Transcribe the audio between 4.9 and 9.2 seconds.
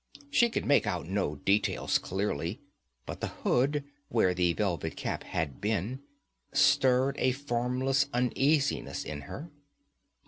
cap had been, stirred a formless uneasiness